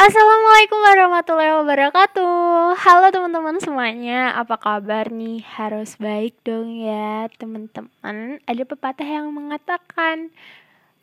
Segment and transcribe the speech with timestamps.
[0.00, 5.44] Assalamualaikum warahmatullahi wabarakatuh Halo teman-teman semuanya Apa kabar nih?
[5.44, 10.32] Harus baik dong ya teman-teman Ada pepatah yang mengatakan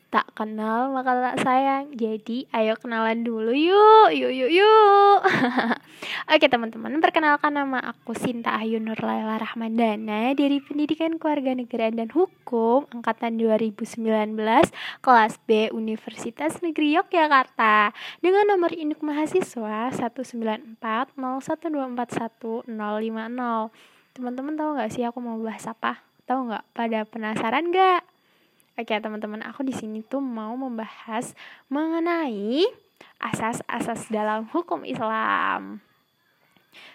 [0.08, 5.20] Tak kenal maka tak sayang Jadi ayo kenalan dulu yuk Yuk yuk yuk
[6.32, 12.88] Oke teman-teman Perkenalkan nama aku Sinta Ayu Nurlaila Rahmandana Dari Pendidikan Keluarga Negaraan dan Hukum
[12.88, 14.32] Angkatan 2019
[15.04, 17.92] Kelas B Universitas Negeri Yogyakarta
[18.24, 22.64] Dengan nomor induk mahasiswa 19401241050
[24.16, 26.00] Teman-teman tahu gak sih aku mau bahas apa?
[26.24, 26.64] Tahu nggak?
[26.72, 28.07] Pada penasaran nggak?
[28.78, 31.34] Oke, teman-teman, aku di sini tuh mau membahas
[31.66, 32.62] mengenai
[33.18, 35.82] asas-asas dalam hukum Islam.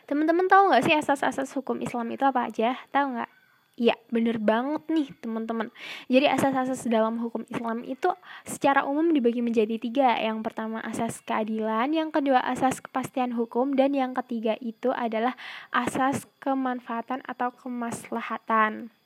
[0.07, 2.79] Teman-teman tahu nggak sih asas-asas hukum Islam itu apa aja?
[2.88, 3.31] Tahu nggak?
[3.75, 5.75] Iya, bener banget nih teman-teman.
[6.07, 8.15] Jadi asas-asas dalam hukum Islam itu
[8.47, 10.15] secara umum dibagi menjadi tiga.
[10.23, 15.35] Yang pertama asas keadilan, yang kedua asas kepastian hukum, dan yang ketiga itu adalah
[15.75, 19.02] asas kemanfaatan atau kemaslahatan.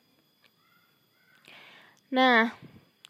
[2.08, 2.56] Nah,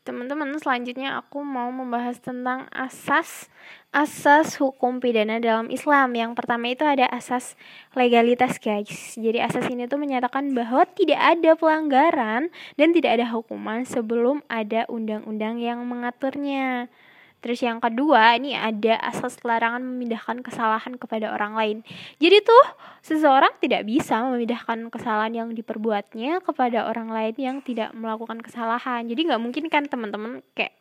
[0.01, 3.51] teman-teman selanjutnya aku mau membahas tentang asas
[3.93, 6.17] asas hukum pidana dalam Islam.
[6.17, 7.53] Yang pertama itu ada asas
[7.93, 9.13] legalitas, guys.
[9.13, 14.89] Jadi asas ini tuh menyatakan bahwa tidak ada pelanggaran dan tidak ada hukuman sebelum ada
[14.89, 16.89] undang-undang yang mengaturnya.
[17.37, 21.77] Terus yang kedua, ini ada asas larangan memindahkan kesalahan kepada orang lain.
[22.17, 22.65] Jadi tuh
[23.05, 29.05] seseorang tidak bisa memindahkan kesalahan yang diperbuatnya kepada orang lain yang tidak melakukan kesalahan.
[29.05, 30.73] Jadi nggak mungkin kan teman-teman kayak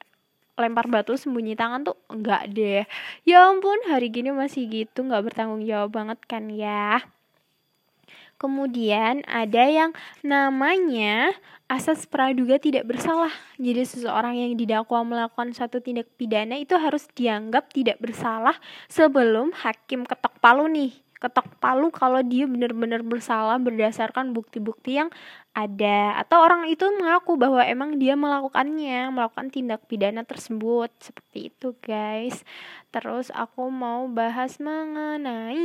[0.57, 2.89] lempar batu sembunyi tangan tuh enggak deh.
[3.29, 7.05] Ya ampun, hari gini masih gitu nggak bertanggung jawab banget kan ya.
[8.37, 11.33] Kemudian ada yang namanya
[11.73, 13.33] asas praduga tidak bersalah.
[13.57, 18.61] Jadi seseorang yang didakwa melakukan satu tindak pidana itu harus dianggap tidak bersalah
[18.93, 25.11] sebelum hakim ketok palu nih ketok palu kalau dia benar-benar bersalah berdasarkan bukti-bukti yang
[25.51, 26.15] ada.
[26.23, 30.95] Atau orang itu mengaku bahwa emang dia melakukannya melakukan tindak pidana tersebut.
[31.03, 32.47] Seperti itu guys.
[32.95, 35.59] Terus aku mau bahas mengenai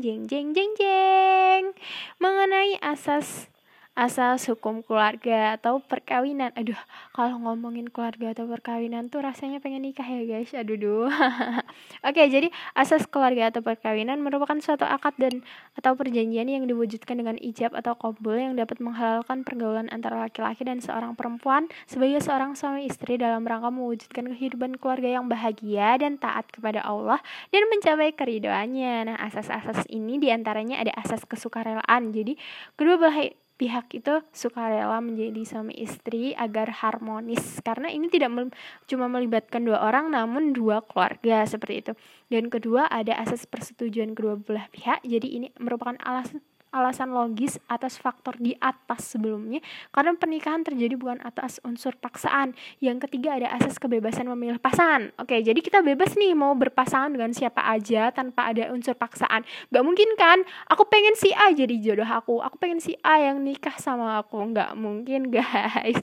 [0.00, 1.76] jeng jeng jeng jeng.
[2.16, 3.52] Mengenai asas
[3.98, 6.54] asal hukum keluarga atau perkawinan.
[6.54, 6.78] Aduh,
[7.10, 10.54] kalau ngomongin keluarga atau perkawinan tuh rasanya pengen nikah ya guys.
[10.54, 11.10] Aduh duh.
[12.06, 12.46] Oke, jadi
[12.78, 15.42] asas keluarga atau perkawinan merupakan suatu akad dan
[15.74, 20.78] atau perjanjian yang diwujudkan dengan ijab atau kabul yang dapat menghalalkan pergaulan antara laki-laki dan
[20.78, 26.46] seorang perempuan sebagai seorang suami istri dalam rangka mewujudkan kehidupan keluarga yang bahagia dan taat
[26.54, 27.18] kepada Allah
[27.50, 29.10] dan mencapai keridoannya.
[29.10, 32.14] Nah, asas-asas ini di antaranya ada asas kesukarelaan.
[32.14, 32.38] Jadi,
[32.78, 37.58] kedua belah pihak itu suka rela menjadi suami istri agar harmonis.
[37.60, 38.46] Karena ini tidak mel
[38.86, 41.92] cuma melibatkan dua orang namun dua keluarga seperti itu.
[42.30, 45.02] Dan kedua ada asas persetujuan kedua belah pihak.
[45.02, 49.60] Jadi ini merupakan alasan alasan logis atas faktor di atas sebelumnya
[49.92, 52.52] karena pernikahan terjadi bukan atas unsur paksaan.
[52.78, 55.10] Yang ketiga ada asas kebebasan memilih pasangan.
[55.20, 59.44] Oke jadi kita bebas nih mau berpasangan dengan siapa aja tanpa ada unsur paksaan.
[59.72, 60.44] Gak mungkin kan?
[60.72, 62.40] Aku pengen si A jadi jodoh aku.
[62.44, 64.40] Aku pengen si A yang nikah sama aku.
[64.52, 66.00] Gak mungkin guys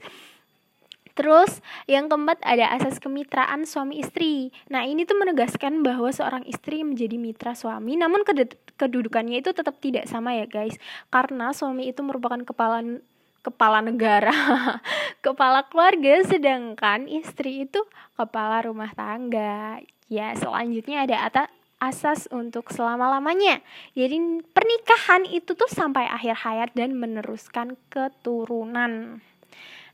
[1.16, 4.52] Terus yang keempat ada asas kemitraan suami istri.
[4.68, 8.20] Nah ini tuh menegaskan bahwa seorang istri menjadi mitra suami, namun
[8.76, 10.76] kedudukannya itu tetap tidak sama ya guys.
[11.08, 12.84] Karena suami itu merupakan kepala
[13.40, 14.34] kepala negara,
[15.24, 17.80] kepala keluarga, sedangkan istri itu
[18.14, 19.80] kepala rumah tangga.
[20.12, 21.42] Ya selanjutnya ada ata
[21.80, 23.64] asas untuk selama-lamanya.
[23.96, 29.24] Jadi pernikahan itu tuh sampai akhir hayat dan meneruskan keturunan.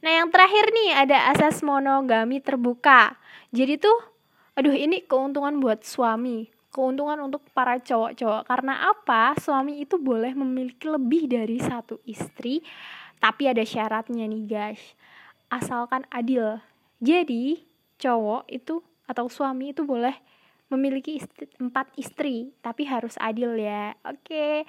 [0.03, 3.15] Nah, yang terakhir nih ada asas monogami terbuka.
[3.55, 3.95] Jadi tuh
[4.59, 8.43] aduh ini keuntungan buat suami, keuntungan untuk para cowok-cowok.
[8.51, 9.39] Karena apa?
[9.39, 12.67] Suami itu boleh memiliki lebih dari satu istri,
[13.23, 14.83] tapi ada syaratnya nih, guys.
[15.47, 16.59] Asalkan adil.
[16.99, 17.62] Jadi,
[18.03, 20.19] cowok itu atau suami itu boleh
[20.67, 23.94] memiliki istri, empat istri, tapi harus adil ya.
[24.03, 24.67] Oke.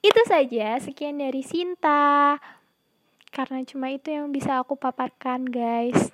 [0.00, 2.40] Itu saja, sekian dari Sinta
[3.30, 6.10] karena cuma itu yang bisa aku paparkan guys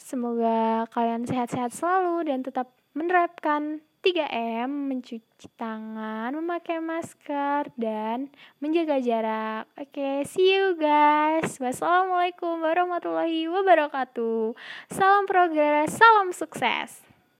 [0.00, 9.68] semoga kalian sehat-sehat selalu dan tetap menerapkan 3M, mencuci tangan, memakai masker, dan menjaga jarak.
[9.76, 11.60] Oke, okay, see you guys.
[11.60, 14.56] Wassalamualaikum warahmatullahi wabarakatuh.
[14.88, 17.09] Salam progres, salam sukses.